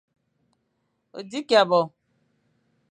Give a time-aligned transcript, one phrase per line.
[1.17, 1.81] O dighé bo.